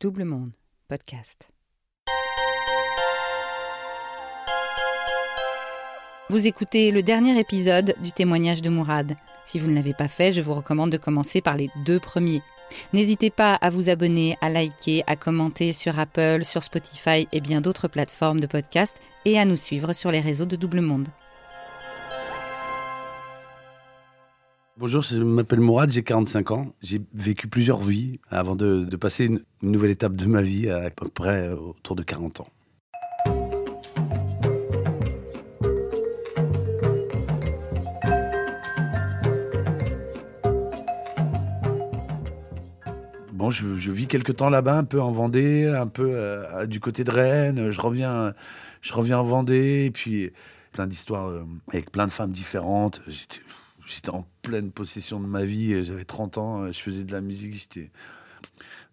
[0.00, 0.52] Double Monde,
[0.86, 1.48] podcast.
[6.30, 9.16] Vous écoutez le dernier épisode du témoignage de Mourad.
[9.44, 12.42] Si vous ne l'avez pas fait, je vous recommande de commencer par les deux premiers.
[12.92, 17.60] N'hésitez pas à vous abonner, à liker, à commenter sur Apple, sur Spotify et bien
[17.60, 21.08] d'autres plateformes de podcast et à nous suivre sur les réseaux de Double Monde.
[24.80, 26.72] Bonjour, je m'appelle Mourad, j'ai 45 ans.
[26.82, 31.08] J'ai vécu plusieurs vies avant de, passer une, nouvelle étape de ma vie à, peu
[31.08, 32.48] près autour de 40 ans.
[43.32, 47.02] Bon, je, vis quelque temps là-bas, un peu en Vendée, un peu euh, du côté
[47.02, 47.72] de Rennes.
[47.72, 48.32] Je reviens,
[48.80, 50.30] je reviens en Vendée, et puis
[50.70, 51.42] plein d'histoires euh,
[51.72, 53.00] avec plein de femmes différentes.
[53.88, 55.84] J'étais en pleine possession de ma vie.
[55.84, 57.54] J'avais 30 ans, je faisais de la musique.
[57.54, 57.90] J'étais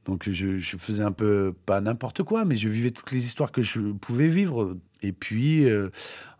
[0.05, 3.63] donc je, faisais un peu pas n'importe quoi, mais je vivais toutes les histoires que
[3.63, 4.77] je pouvais vivre.
[5.01, 5.89] Et puis euh,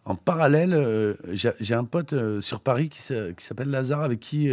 [0.06, 4.50] en parallèle, euh, j'ai un pote euh, sur Paris qui s'appelle Lazare, avec qui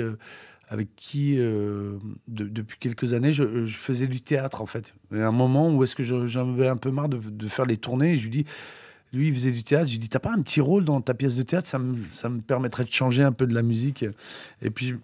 [0.69, 1.98] avec qui, de,
[2.29, 4.95] depuis quelques années, je, faisais du théâtre, en fait.
[5.15, 7.77] Et à un moment où est-ce que j'en avais un peu marre de, faire les
[7.77, 8.47] tournées, je lui dis,
[9.13, 9.87] lui, il faisait du théâtre.
[9.87, 11.67] Je lui dis, t'as pas un petit rôle dans ta pièce de théâtre?
[11.67, 14.05] Ça me, ça me permettrait de changer un peu de la musique.
[14.63, 14.95] Et puis, je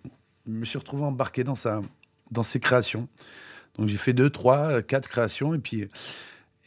[0.46, 1.82] me suis retrouvé embarqué dans, sa,
[2.30, 3.08] dans ses créations.
[3.76, 5.54] Donc, j'ai fait deux, trois, quatre créations.
[5.54, 5.88] Et puis,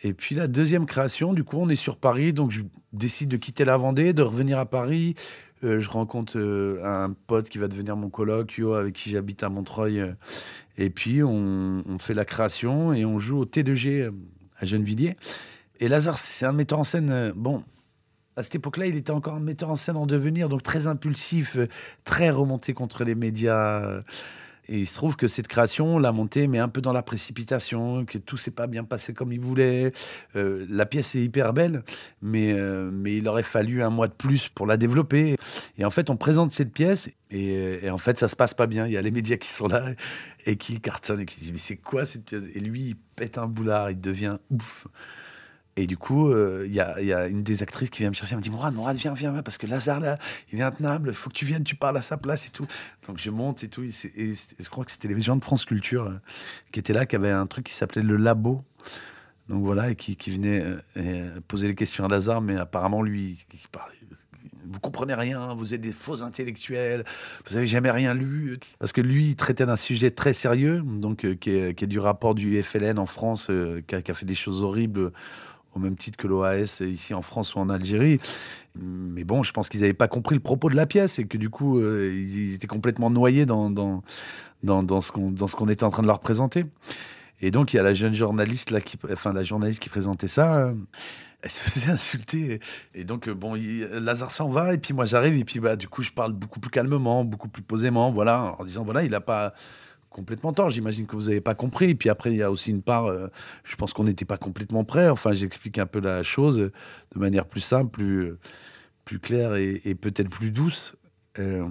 [0.04, 2.32] et puis, la deuxième création, du coup, on est sur Paris.
[2.32, 2.62] Donc, je
[2.94, 5.16] décide de quitter la Vendée, de revenir à Paris.
[5.64, 9.50] Euh, je rencontre euh, un pote qui va devenir mon coloc, avec qui j'habite à
[9.50, 10.04] Montreuil.
[10.78, 14.12] et puis, on, on, fait la création et on joue au T2G
[14.60, 15.18] à Gennevilliers.
[15.82, 17.34] Et Lazare, c'est un metteur en scène.
[17.36, 17.64] Bon,
[18.36, 21.58] à cette époque-là, il était encore un metteur en scène en devenir, donc très impulsif,
[22.04, 24.04] très remonté contre les médias.
[24.70, 28.06] Et il se trouve que cette création l'a montée, mais un peu dans la précipitation,
[28.06, 29.92] que tout s'est pas bien passé comme il voulait.
[30.36, 31.84] Euh, la pièce est hyper belle,
[32.22, 35.36] mais, euh, mais il aurait fallu un mois de plus pour la développer.
[35.80, 38.68] Et en fait, on présente cette pièce, et, et en fait, ça se passe pas
[38.68, 38.86] bien.
[38.86, 39.94] Il y a les médias qui sont là
[40.46, 42.44] et qui cartonnent et qui disent Mais c'est quoi cette pièce?
[42.54, 44.86] Et lui, il pète un boulard, il devient ouf.
[45.78, 48.14] Et du coup, il euh, y, a, y, a une des actrices qui vient me
[48.14, 50.18] chercher, elle me dit Mourad, Mourad, viens, viens, parce que Lazare, là,
[50.52, 52.68] il est intenable, il faut que tu viennes, tu parles à sa place et tout.
[53.08, 53.84] Donc je monte et tout.
[53.84, 53.92] Et,
[54.60, 56.20] je crois que c'était les gens de France Culture euh,
[56.74, 58.66] qui étaient là, qui avaient un truc qui s'appelait Le Labo.
[59.48, 60.64] Donc voilà, et qui, qui venait
[60.98, 63.96] euh, poser les questions à Lazare, mais apparemment, lui, il parlait
[64.64, 67.04] vous comprenez rien, vous êtes des faux intellectuels,
[67.48, 68.60] vous avez jamais rien lu.
[68.80, 72.62] Parce que lui, il traitait d'un sujet très sérieux, donc qui, est, du rapport du
[72.62, 73.50] FLN en France,
[73.88, 75.12] qui, a, fait des choses horribles
[75.74, 78.20] au même titre que l'OAS ici en France ou en Algérie.
[78.76, 81.38] Mais bon, je pense qu'ils n'avaient pas compris le propos de la pièce et que
[81.38, 84.04] du coup, euh, ils, étaient complètement noyés dans, dans,
[84.64, 86.66] dans, dans ce qu'on était en train de leur présenter.
[87.42, 90.28] Et donc, il y a la jeune journaliste, là, qui, enfin, la journaliste qui présentait
[90.28, 90.58] ça.
[90.58, 90.74] Euh,
[91.42, 92.60] elle se faisait insulter.
[92.94, 95.76] Et donc, euh, bon, il, Lazare s'en va, et puis moi j'arrive, et puis bah,
[95.76, 99.12] du coup, je parle beaucoup plus calmement, beaucoup plus posément, voilà, en disant, voilà, il
[99.12, 99.54] n'a pas
[100.12, 100.70] complètement tort.
[100.70, 101.90] J'imagine que vous n'avez pas compris.
[101.90, 103.28] Et puis après, il y a aussi une part, euh,
[103.64, 105.10] je pense qu'on n'était pas complètement prêt.
[105.10, 108.34] Enfin, j'explique un peu la chose de manière plus simple, plus,
[109.06, 110.96] plus claire et, peut-être plus douce.
[111.40, 111.68] Euh,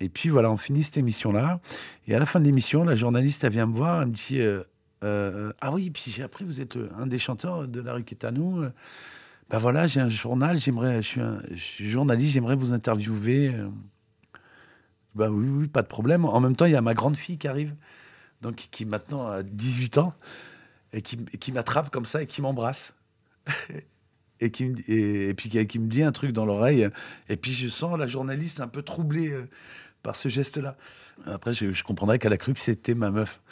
[0.00, 1.60] et puis voilà, on finit cette émission-là.
[2.06, 4.40] Et à la fin de l'émission, la journaliste, elle vient me voir, elle me dit
[4.40, 4.62] euh,
[5.02, 8.14] euh Ah oui, puis j'ai appris, vous êtes un des chanteurs de la rue qui
[8.14, 8.62] est à nous.
[9.50, 13.54] Ben voilà, j'ai un journal, j'aimerais, je suis journaliste, j'aimerais vous interviewer.
[15.18, 16.24] Bah oui, pas de problème.
[16.24, 17.74] En même temps, il y a ma grande fille qui arrive,
[18.40, 20.14] donc qui maintenant a 18 ans,
[20.92, 22.94] et qui, m'attrape comme ça et qui m'embrasse.
[24.40, 26.88] et, qui, et, puis qui, me dit un truc dans l'oreille.
[27.28, 29.48] Et puis je sens la journaliste un peu troublée euh,
[30.04, 30.76] par ce geste-là.
[31.26, 33.42] Après, je, je comprendrais qu'elle a cru que c'était ma meuf.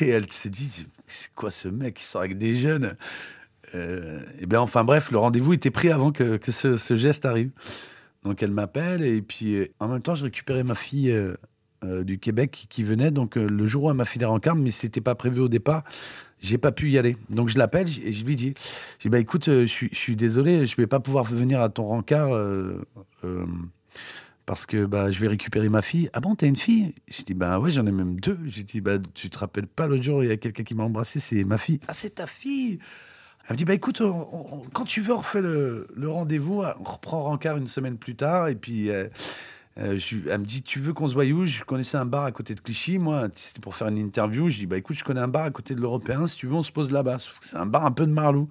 [0.00, 2.96] Et elle s'est dit, c'est quoi ce mec qui sort avec des jeunes
[3.76, 7.52] euh, Et bien, enfin bref, le rendez-vous était pris avant que, ce geste arrive.
[8.24, 11.34] Donc elle m'appelle et puis en même temps je récupérais ma fille euh,
[11.84, 13.10] euh, du Québec qui, venait.
[13.10, 15.48] Donc euh, le jour où elle m'a filé en carme, mais c'était pas prévu au
[15.48, 15.82] départ,
[16.38, 17.16] j'ai pas pu y aller.
[17.30, 18.54] Donc je l'appelle et je lui dis,
[18.98, 21.68] je dis bah écoute, je suis, je suis désolé, je vais pas pouvoir venir à
[21.68, 22.30] ton rencard
[24.46, 26.08] parce que bah je vais récupérer ma fille.
[26.12, 26.94] Ah bon, t'as une fille?
[27.08, 28.38] Je dis bah ouais, j'en ai même deux.
[28.44, 30.84] J'ai dit bah tu te rappelles pas l'autre jour il y a quelqu'un qui m'a
[30.84, 31.80] embrassé, c'est ma fille.
[31.88, 32.78] Ah c'est ta fille?
[33.48, 34.02] Elle me dit, bah écoute,
[34.72, 38.54] quand tu veux, on refait le, rendez-vous, on reprend Rancard une semaine plus tard, et
[38.54, 39.08] puis euh,
[39.78, 39.98] euh,
[40.30, 41.46] elle me dit, tu veux qu'on se voie où?
[41.46, 44.48] Je connaissais un bar à côté de Clichy, moi, c'était pour faire une interview.
[44.48, 46.54] Je dis, bah écoute, je connais un bar à côté de l'Européen, si tu veux,
[46.54, 47.18] on se pose là-bas.
[47.40, 48.48] C'est un bar un peu de Marlou.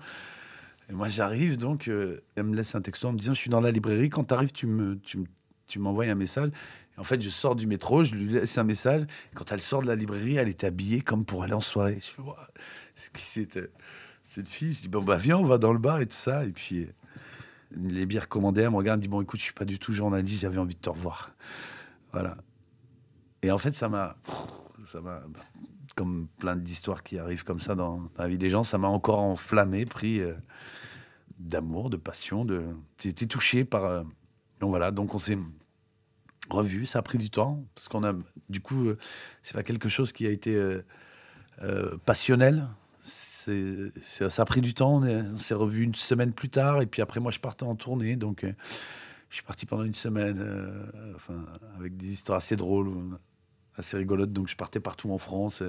[0.89, 3.49] Et moi, j'arrive, donc, euh, elle me laisse un texto en me disant, je suis
[3.49, 5.19] dans la librairie, quand tu arrives, tu me, tu,
[5.67, 6.49] tu m'envoies un message.
[6.97, 9.03] en fait, je sors du métro, je lui laisse un message.
[9.35, 11.99] Quand elle sort de la librairie, elle est habillée comme pour aller en soirée.
[12.01, 12.21] Je fais,
[12.95, 13.69] c'est qui c'était
[14.31, 16.45] cette fille Je dis, bon, bah, viens, on va dans le bar et tout ça.
[16.45, 16.88] Et puis,
[17.72, 19.92] les bières commandées, elle me regarde, me dit, bon, écoute, je suis pas du tout
[19.92, 21.31] journaliste, j'avais envie de te revoir.
[22.13, 22.38] Voilà.
[23.42, 24.16] Et en fait, ça m'a.
[24.86, 25.22] Ça m'a.
[25.95, 29.19] Comme plein d'histoires qui arrivent comme ça dans, la vie des gens, ça m'a encore
[29.19, 30.33] enflammé, pris euh,
[31.38, 32.45] d'amour, de passion.
[32.45, 32.63] De...
[33.04, 33.83] Été touché par.
[33.83, 34.04] Euh,
[34.62, 35.38] donc voilà, donc on s'est
[36.50, 36.86] revu.
[36.86, 38.13] Ça a pris du temps parce qu'on a,
[38.50, 38.98] du coup, euh,
[39.44, 40.86] c'est pas quelque chose qui a été euh,
[41.63, 42.68] euh, passionnel.
[43.01, 43.92] C'est,
[44.30, 45.01] ça a pris du temps.
[45.03, 48.15] On, s'est revu une semaine plus tard et puis après moi je partais en tournée,
[48.15, 48.45] donc
[49.30, 50.39] je suis parti pendant une semaine,
[51.15, 51.45] enfin
[51.80, 52.92] avec des histoires assez drôles,
[53.75, 54.31] assez rigolotes.
[54.31, 55.63] Donc je partais partout en France.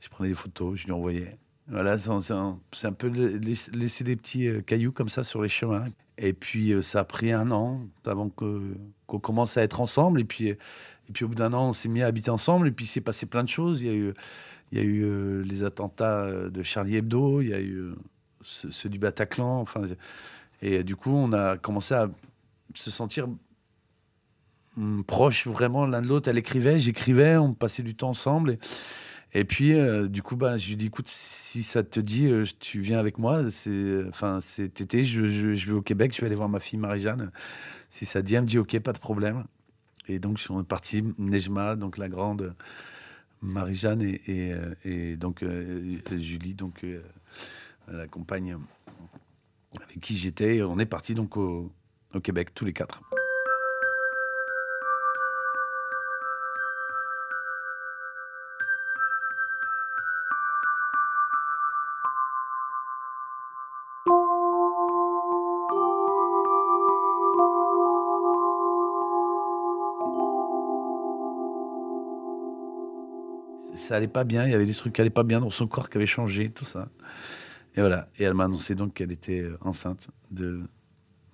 [0.00, 1.38] je prenais des photos, je lui envoyais.
[1.68, 5.86] Voilà, c'est un, peu laisser des petits cailloux comme ça sur les chemins.
[6.18, 10.20] Et puis, euh, ça a pris un an avant qu'on commence à être ensemble.
[10.20, 10.58] Et puis, et
[11.12, 12.68] puis au bout d'un an, on s'est mis à habiter ensemble.
[12.68, 13.82] Et puis, il s'est passé plein de choses.
[13.82, 14.14] Il y a eu,
[14.72, 17.94] il y a eu euh, les attentats euh, de Charlie Hebdo, il y a eu
[18.42, 19.60] ceux, du Bataclan.
[19.60, 19.82] Enfin,
[20.62, 22.10] et du coup, on a commencé à
[22.74, 23.26] se sentir
[24.76, 26.28] hum, proches vraiment l'un de l'autre.
[26.28, 28.58] Elle écrivait, j'écrivais, on passait du temps ensemble.
[29.36, 32.44] Et puis, euh, du coup, bah, je lui dis, écoute, si ça te dit, euh,
[32.60, 33.42] tu viens avec moi.
[34.08, 37.32] Enfin, cet été, je, vais au Québec, je vais aller voir ma fille Marie-Jeanne.
[37.90, 39.44] Si ça te dit, elle me dit, ok, pas de problème.
[40.06, 42.54] Et donc, je suis parti, Nejma, donc la grande
[43.42, 44.54] Marie-Jeanne et,
[44.86, 45.44] euh, donc
[46.16, 46.86] Julie, donc
[47.88, 48.56] la compagne
[49.82, 50.62] avec qui j'étais.
[50.62, 51.72] On est parti donc au
[52.22, 53.02] Québec, tous les quatre.
[73.84, 74.44] Ça allait pas bien.
[74.46, 76.50] Il y avait des trucs qui allaient pas bien dans son corps qui avaient changé,
[76.50, 76.88] tout ça.
[77.76, 78.08] Et voilà.
[78.18, 80.62] Et elle m'a annoncé donc qu'elle était euh, enceinte de.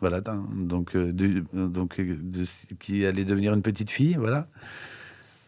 [0.00, 2.44] Voilà, donc, euh, de, donc de,
[2.78, 4.48] qui allait devenir une petite fille, voilà.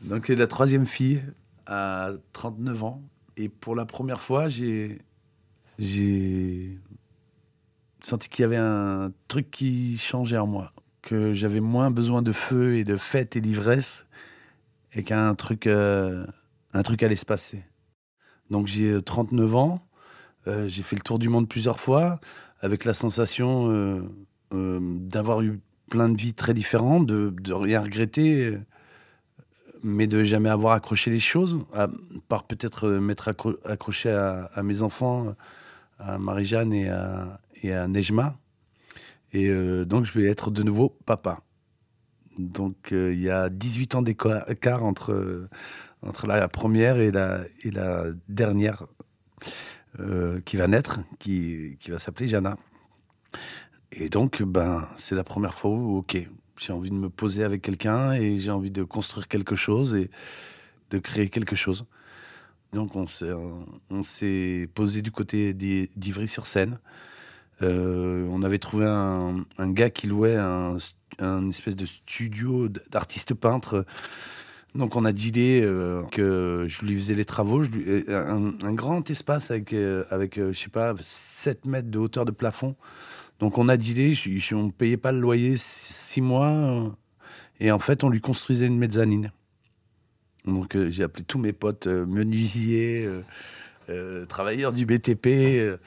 [0.03, 1.23] Donc la troisième fille
[1.67, 3.03] à 39 ans.
[3.39, 5.01] Et pour la première fois, j'ai
[5.79, 6.79] j'ai
[8.03, 12.33] senti qu'il y avait un truc qui changeait en moi, que j'avais moins besoin de
[12.33, 14.07] feu et de fête et d'ivresse,
[14.93, 16.27] et qu'un truc euh,
[16.73, 17.63] un truc allait se passer.
[18.51, 19.87] Donc j'ai 39 euh, ans,
[20.47, 22.21] euh, j'ai fait le tour du monde plusieurs fois,
[22.61, 23.71] avec la sensation
[24.53, 25.61] euh, d'avoir eu
[25.91, 28.59] plein de vies très différentes, de, rien regretter,
[29.83, 31.89] mais de jamais avoir accroché les choses, à
[32.29, 33.35] part peut-être m'être
[33.65, 35.35] accroché à, mes enfants,
[35.99, 38.39] à Marie-Jeanne et à, et à Nejma.
[39.33, 39.51] Et
[39.85, 41.41] donc je vais être de nouveau papa.
[42.39, 45.49] Donc il y a 18 ans d'écart entre
[46.03, 48.85] entre la première et la, dernière
[50.01, 52.57] euh, qui va naître, qui, va s'appeler Jana.
[53.93, 56.17] Et donc, ben, c'est la première fois où, ok,
[56.57, 60.11] j'ai envie de me poser avec quelqu'un et j'ai envie de construire quelque chose et
[60.91, 61.87] de créer quelque chose.
[62.73, 63.07] Donc, on
[64.03, 66.79] s'est, posé du côté d'Ivry sur Seine.
[67.61, 70.79] Euh, on avait trouvé un, un gars qui louait un,
[71.19, 73.85] un espèce de studio d'artiste peintre
[74.75, 79.51] donc on a dealé euh, que je lui faisais les travaux, un, un, grand espace
[79.51, 82.75] avec, euh, avec euh, je sais pas, 7 mètres de hauteur de plafond.
[83.39, 86.97] Donc on a dealé, je, je, on ne payait pas le loyer 6 mois,
[87.61, 89.31] et en fait on lui construisait une mezzanine.
[90.47, 93.09] Donc j'ai appelé tous mes potes menuisiers,
[94.29, 95.79] travailleurs du BTP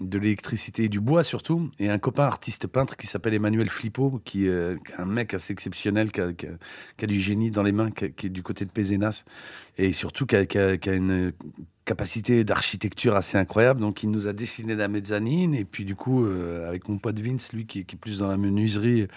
[0.00, 4.20] de l'électricité et du bois surtout, et un copain artiste peintre qui s'appelle Emmanuel Flippo,
[4.24, 8.30] qui, euh, un mec assez exceptionnel, qui a, du génie dans les mains, qui, est
[8.30, 9.24] du côté de Pézenas,
[9.78, 11.32] et surtout qui a, une
[11.84, 13.80] capacité d'architecture assez incroyable.
[13.80, 17.18] Donc il nous a dessiné la mezzanine, et puis du coup, euh, avec mon pote
[17.18, 19.08] Vince, lui qui, est plus dans la menuiserie,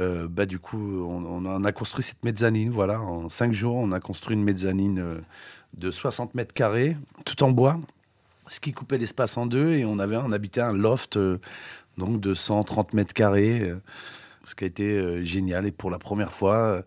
[0.00, 2.70] euh, bah du coup, on, on, a construit cette mezzanine.
[2.70, 5.20] Voilà, en cinq jours, on a construit une mezzanine
[5.76, 7.80] de 60 mètres carrés, tout en bois
[8.46, 11.38] ce qui coupait l'espace en deux et on avait on habitait un loft euh,
[11.98, 13.80] donc de 130 mètres carrés euh,
[14.44, 16.82] ce qui a été euh, génial et pour la première fois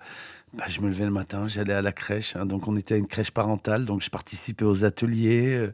[0.53, 2.45] bah, je me levais le matin j'allais à la crèche hein.
[2.45, 5.71] donc on était à une crèche parentale donc je participais aux ateliers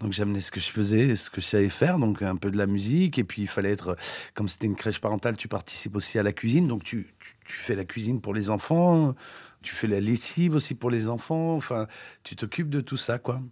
[0.00, 2.56] donc j'amenais ce que je faisais, ce que je savais faire, donc un peu de
[2.56, 3.18] la musique.
[3.18, 3.96] Et puis il fallait être,
[4.32, 6.66] comme c'était une crèche parentale, tu participes aussi à la cuisine.
[6.66, 9.14] Donc tu, tu, tu, fais la cuisine pour les enfants,
[9.60, 11.54] tu fais la lessive aussi pour les enfants.
[11.54, 11.86] Enfin,
[12.22, 13.42] tu t'occupes de tout ça, quoi.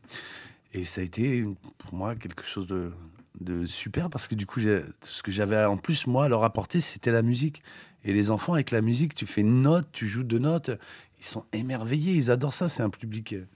[0.73, 1.45] Et ça a été
[1.79, 6.07] pour moi quelque chose de, super parce que du coup, ce que j'avais en plus,
[6.07, 7.63] moi, à leur apporter, c'était la musique.
[8.05, 10.71] Et les enfants, avec la musique, tu fais une note, tu joues deux notes,
[11.19, 12.69] ils sont émerveillés, ils adorent ça.
[12.69, 13.47] C'est un public euh,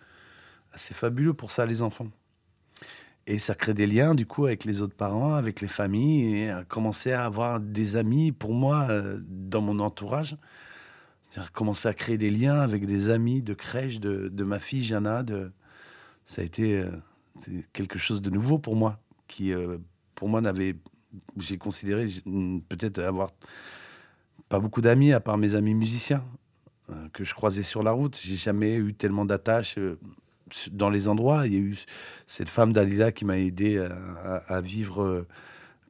[0.72, 2.08] assez fabuleux pour ça, les enfants.
[3.26, 6.50] Et ça crée des liens, du coup, avec les autres parents, avec les familles, et
[6.50, 10.36] à commencer à avoir des amis, pour moi, euh, dans mon entourage.
[11.28, 14.82] C'est-à-dire commencer à créer des liens avec des amis de crèche de, de ma fille
[14.82, 15.22] Jana.
[15.22, 15.52] De...
[16.24, 16.90] Ça a été euh,
[17.72, 18.98] quelque chose de nouveau pour moi,
[19.28, 19.78] qui, euh,
[20.14, 20.76] pour moi, n'avait.
[21.38, 22.06] J'ai considéré
[22.68, 23.30] peut-être avoir
[24.48, 26.24] pas beaucoup d'amis, à part mes amis musiciens,
[27.12, 28.18] que je croisais sur la route.
[28.22, 29.78] J'ai jamais eu tellement d'attaches
[30.70, 31.46] dans les endroits.
[31.46, 31.76] Il y a eu
[32.26, 33.78] cette femme Dalila qui m'a aidé
[34.24, 35.26] à, vivre euh,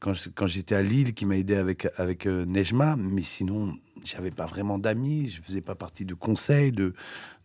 [0.00, 2.96] quand, j'étais à Lille, qui m'a aidé avec, avec euh, Nejma.
[2.96, 3.74] Mais sinon,
[4.04, 5.28] j'avais pas vraiment d'amis.
[5.28, 6.94] Je faisais pas partie de conseils, de,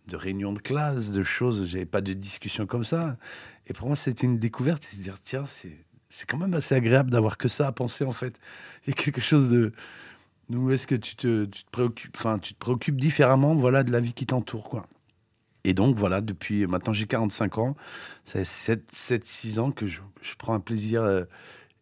[0.07, 1.67] de réunions de classe, de choses.
[1.67, 3.17] J'avais pas de discussion comme ça.
[3.67, 4.83] Et pour moi, c'était une découverte.
[4.83, 8.13] C'est dire, tiens, c'est, c'est quand même assez agréable d'avoir que ça à penser, en
[8.13, 8.39] fait.
[8.85, 9.73] Il y a quelque chose de.
[10.49, 13.91] Où est-ce que tu te, tu te préoccupes, enfin, tu te préoccupes différemment, voilà, de
[13.91, 14.87] la vie qui t'entoure, quoi.
[15.67, 17.75] Et donc voilà, depuis maintenant j'ai 45 ans,
[18.23, 19.99] ça fait 7-6 ans que je,
[20.37, 21.25] prends un plaisir euh,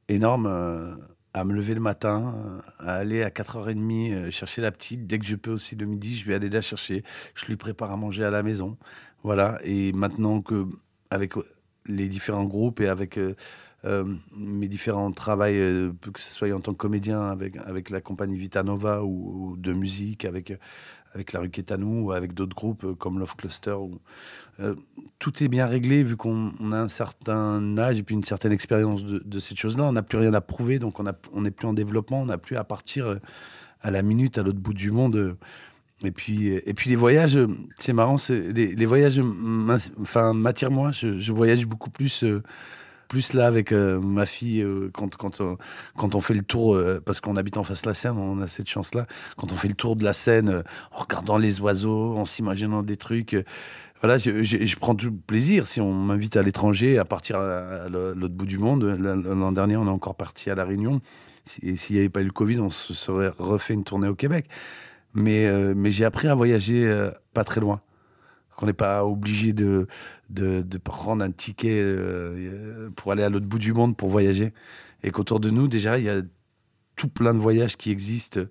[0.08, 0.96] énorme euh,
[1.36, 5.06] à me lever le matin, euh, à aller à 4h30 chercher la petite.
[5.06, 7.04] Dès que je peux aussi le midi, je vais aller la chercher.
[7.36, 8.78] Je lui prépare à manger à la maison.
[9.24, 9.60] Voilà.
[9.64, 10.66] Et maintenant que,
[11.10, 11.34] avec
[11.88, 13.20] les différents groupes et avec
[14.36, 19.04] mes différents travails, que ce soit en tant que comédien avec, avec la compagnie Vitanova
[19.04, 20.58] ou, ou de musique, avec
[21.16, 23.76] avec la rue Quétanou ou avec d'autres groupes euh, comme Love Cluster.
[24.60, 24.76] Euh,
[25.18, 29.04] tout est bien réglé vu qu'on a un certain âge et puis une certaine expérience
[29.06, 29.86] de, cette chose-là.
[29.86, 32.58] On n'a plus rien à prouver, donc on n'est plus en développement, on n'a plus
[32.58, 33.20] à partir euh,
[33.82, 35.38] à la minute à l'autre bout du monde.
[36.04, 37.40] Et puis, et puis les voyages,
[37.78, 40.92] c'est marrant, les, les, voyages m'attirent moi.
[40.92, 42.24] Je, voyage beaucoup plus
[43.08, 45.58] plus là avec euh, ma fille euh, quand quand on,
[45.98, 48.42] quand on fait le tour euh, parce qu'on habite en face de la Seine, on
[48.42, 49.06] a cette chance là.
[49.38, 52.98] Quand on fait le tour de la Seine, en regardant les oiseaux, en s'imaginant des
[52.98, 53.38] trucs.
[54.02, 58.34] voilà, je, je, prends tout plaisir si on m'invite à l'étranger, à partir à, l'autre
[58.34, 58.84] bout du monde.
[58.84, 61.02] L'an dernier, on est encore parti à La Réunion.
[61.62, 64.16] Et s'il n'y avait pas eu le Covid, on se serait refait une tournée au
[64.16, 64.48] Québec.
[65.16, 67.82] Mais, mais j'ai appris à voyager pas très loin
[68.56, 69.88] qu'on n'est pas obligé de,
[70.30, 74.54] de, prendre un ticket euh, pour aller à l'autre bout du monde pour voyager.
[75.04, 76.22] Et qu'autour de nous, déjà, il y a
[76.96, 78.42] tout plein de voyages qui existent.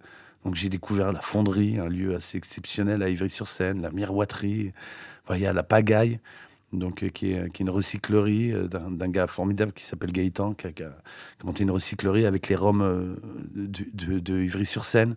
[0.45, 4.73] Donc j'ai découvert la fonderie, un lieu assez exceptionnel à Ivry-sur-Seine, la miroiterie,
[5.31, 6.21] il y a la pagaille,
[6.75, 10.53] donc, euh, qui, est, qui est une recyclerie euh, d'un gars formidable qui s'appelle Gaëtan,
[10.53, 10.91] qui a,
[11.45, 13.17] monté une recyclerie avec les Roms
[13.55, 15.17] de, de, de Ivry-sur-Seine.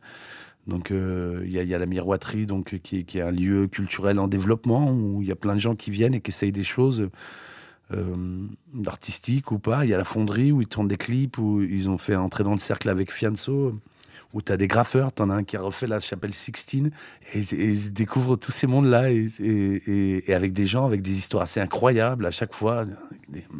[0.67, 4.91] Donc euh, il y, a la miroiterie, donc qui, est un lieu culturel en développement
[4.91, 7.09] où il y a plein de gens qui viennent et qui essayent des choses
[7.93, 8.47] euh,
[8.85, 9.85] artistiques ou pas.
[9.85, 12.43] Il y a la fonderie où ils tournent des clips où ils ont fait entrer
[12.43, 13.79] dans le cercle avec Fianso
[14.33, 16.91] où tu as des graffeurs, tu en as un qui a refait la chapelle Sixtine,
[17.33, 22.25] et, ils découvrent tous ces mondes-là, et, avec des gens, avec des histoires assez incroyables
[22.25, 22.83] à chaque fois.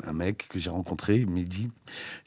[0.05, 1.69] Un mec que j'ai rencontré, Mehdi,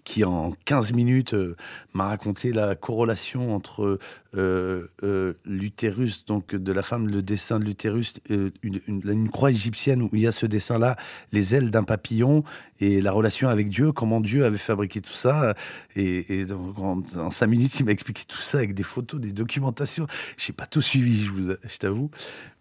[0.05, 1.57] qui en 15 minutes euh,
[1.95, 3.99] m'a raconté la corrélation entre
[4.37, 10.11] euh, euh, l'utérus, donc de la femme, le dessin de l'utérus, une, croix égyptienne où
[10.13, 10.97] il y a ce dessin-là,
[11.33, 12.45] les ailes d'un papillon,
[12.79, 15.55] et la relation avec Dieu, comment Dieu avait fabriqué tout ça.
[15.97, 16.45] Et,
[16.77, 20.07] en, en, cinq minutes, il m'a expliqué tout ça avec des photos, des documentations.
[20.37, 22.11] J'ai pas tout suivi, je, je t'avoue.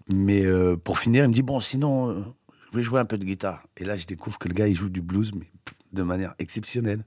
[0.07, 0.43] Mais
[0.83, 2.25] pour finir, il me dit bon, sinon,
[2.71, 3.65] je vais jouer un peu de guitare.
[3.77, 5.47] Et là, je découvre que le gars, il joue du blues, mais
[5.93, 7.03] de manière exceptionnelle.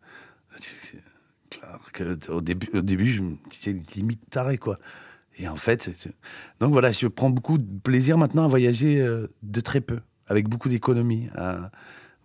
[2.28, 4.78] au début, au début, je me disais limite taré, quoi.
[5.38, 5.90] Et en fait,
[6.60, 10.48] donc voilà, je prends beaucoup de plaisir maintenant à voyager euh, de très peu, avec
[10.48, 11.28] beaucoup d'économie.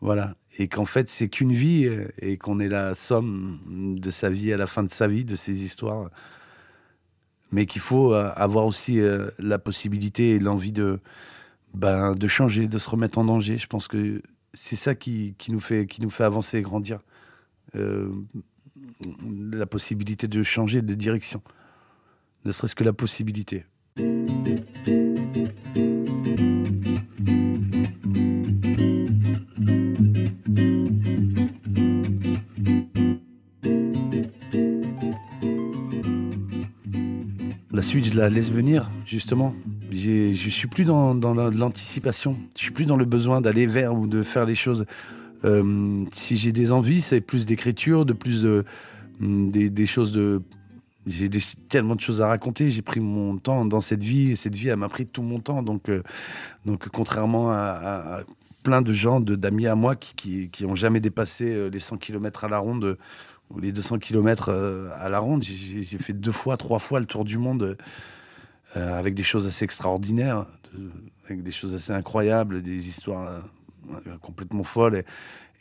[0.02, 0.36] Voilà.
[0.60, 3.60] Et qu'en fait, c'est qu'une vie euh, et qu'on est la somme
[4.00, 6.10] de sa vie à la fin de sa vie, de ses histoires.
[7.52, 9.00] Mais qu'il faut euh, avoir aussi
[9.40, 11.00] la possibilité et l'envie de,
[11.78, 13.60] ben, de changer, de se remettre en danger.
[13.60, 14.22] Je pense que
[14.54, 17.00] c'est ça qui, nous fait, qui nous fait avancer et grandir.
[17.76, 18.12] Euh,
[19.32, 21.42] la possibilité de changer de direction.
[22.46, 23.66] Ne serait-ce que la possibilité.
[37.72, 39.54] La suite, je la laisse venir, justement.
[39.92, 42.38] Je suis plus dans, l'anticipation.
[42.56, 44.86] Je suis plus dans le besoin d'aller vers ou de faire les choses.
[45.46, 48.66] Euh, si j'ai des envies, c'est plus d'écriture, de plus de
[49.20, 50.42] mm, des, choses de.
[51.06, 51.30] J'ai
[51.70, 52.70] tellement de choses à raconter.
[52.70, 55.40] J'ai pris mon temps dans cette vie et cette vie, elle m'a pris tout mon
[55.40, 55.64] temps.
[55.64, 56.04] Donc, euh,
[56.66, 58.22] donc contrairement à,
[58.64, 62.50] plein de gens, d'amis à moi qui, qui, ont jamais dépassé les 100 km à
[62.50, 62.98] la ronde
[63.50, 64.50] ou les 200 km
[65.00, 65.44] à la ronde.
[65.44, 67.78] J'ai fait deux fois, trois fois le tour du monde
[68.78, 70.46] avec des choses assez extraordinaires,
[71.26, 73.42] avec des choses assez incroyables, des histoires
[74.22, 75.04] complètement folles.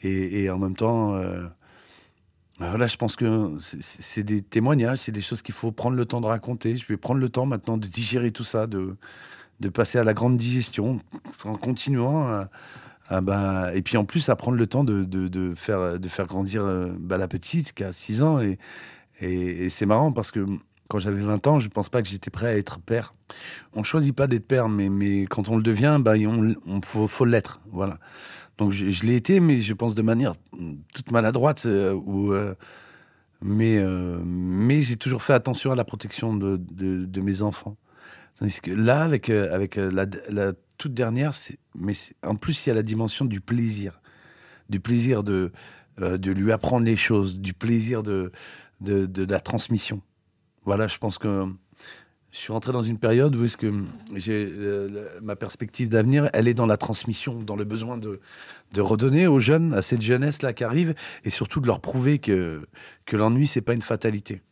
[0.02, 1.18] Et, en même temps,
[2.58, 6.04] bah voilà, je pense que c'est des témoignages, c'est des choses qu'il faut prendre le
[6.06, 6.76] temps de raconter.
[6.76, 8.96] Je vais prendre le temps maintenant de digérer tout ça, de,
[9.72, 11.00] passer à la grande digestion
[11.44, 12.46] en continuant.
[13.10, 17.28] Bah, et puis en plus, à prendre le temps de, faire, grandir euh, bah, la
[17.28, 18.40] petite qui a 6 ans.
[19.20, 20.46] Et, c'est marrant parce que
[20.88, 23.14] quand j'avais 20 ans, je ne pense pas que j'étais prêt à être père.
[23.74, 27.08] On ne choisit pas d'être père, mais, mais quand on le devient, bah, on, faut,
[27.08, 27.60] faut l'être.
[27.72, 27.98] Voilà.
[28.58, 30.32] Donc je, l'ai été, mais je pense de manière
[30.94, 31.66] toute maladroite.
[31.66, 32.54] Euh, euh,
[33.42, 37.76] mais euh, mais j'ai toujours fait attention à la protection de, de, mes enfants.
[38.38, 40.06] Tandis que là, avec, avec la,
[40.78, 41.32] toute dernière,
[41.74, 44.00] mais en plus, il y a la dimension du plaisir.
[44.68, 45.52] Du plaisir de,
[45.98, 48.32] de lui apprendre les choses, du plaisir de,
[48.80, 50.00] de la transmission.
[50.66, 51.46] Voilà, je pense que
[52.32, 53.72] je suis rentré dans une période où est-ce que
[54.16, 54.52] j'ai
[55.22, 58.20] ma perspective d'avenir, elle est dans la transmission, dans le besoin de,
[58.76, 60.94] redonner aux jeunes, à cette jeunesse là qui arrive,
[61.24, 62.66] et surtout de leur prouver que
[63.06, 64.42] que l'ennui c'est pas une fatalité.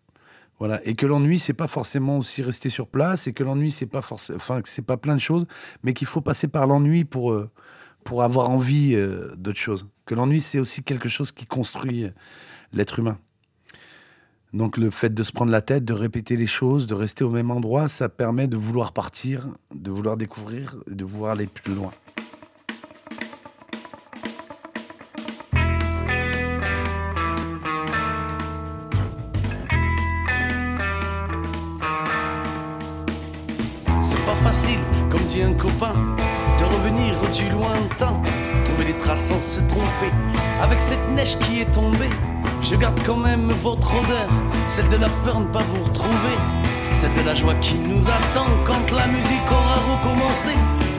[0.61, 3.87] Voilà, et que l'ennui c'est pas forcément aussi rester sur place, et que l'ennui c'est
[3.87, 5.47] pas forcément, enfin c'est pas plein de choses,
[5.83, 7.51] mais qu'il faut passer par l'ennui pour euh,
[8.05, 9.89] pour avoir envie euh, d'autres choses.
[10.07, 12.07] Que l'ennui c'est aussi quelque chose qui construit
[12.73, 13.19] l'être humain.
[14.55, 17.31] Donc le fait de se prendre la tête, de répéter les choses, de rester au
[17.31, 21.91] même endroit, ça permet de vouloir partir, de vouloir découvrir, de vouloir aller plus loin.
[34.01, 34.79] C'est pas facile,
[35.11, 35.95] comme dit un copain,
[36.61, 38.23] de revenir du lointain,
[38.67, 40.13] trouver des traces sans se tromper,
[40.63, 42.11] avec cette neige qui est tombée
[42.65, 44.29] je garde quand même votre odeur,
[44.69, 46.37] celle de la peur de ne pas vous retrouver,
[46.95, 50.53] celle de la joie qui nous attend quand la musique aura recommencé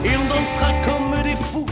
[0.04, 1.66] et on dansera comme des fous.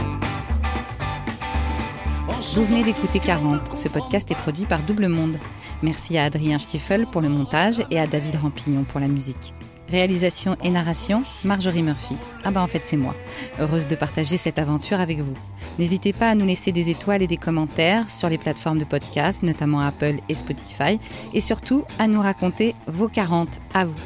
[2.55, 3.75] Vous venez d'écouter 40.
[3.77, 5.37] Ce podcast est produit par Double Monde.
[5.81, 9.53] Merci à Adrien Stiefel pour le montage et à David Rampillon pour la musique.
[9.89, 12.17] Réalisation et narration, Marjorie Murphy.
[12.43, 13.13] Ah bah en fait c'est moi.
[13.59, 15.37] Heureuse de partager cette aventure avec vous.
[15.77, 19.43] N'hésitez pas à nous laisser des étoiles et des commentaires sur les plateformes de podcast,
[19.43, 20.99] notamment Apple et Spotify,
[21.33, 23.97] et surtout à nous raconter vos 40 à vous.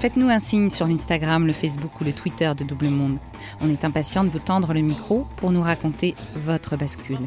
[0.00, 3.18] Faites-nous un signe sur l'Instagram, le Facebook ou le Twitter de Double Monde.
[3.60, 7.18] On est impatient de vous tendre le micro pour nous raconter votre bascule.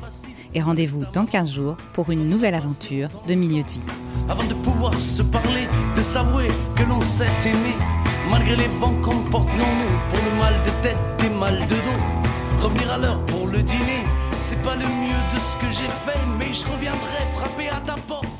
[0.55, 3.85] Et rendez-vous dans 15 jours pour une nouvelle aventure de milieu de vie.
[4.27, 7.75] Avant de pouvoir se parler, de s'avouer que l'on s'est aimé,
[8.31, 11.75] malgré les vents qu'on porte non nous, pour le mal de tête et mal de
[11.75, 12.12] dos.
[12.63, 14.05] Revenir à l'heure pour le dîner,
[14.37, 17.95] c'est pas le mieux de ce que j'ai fait, mais je reviendrai frapper à ta
[18.07, 18.32] porte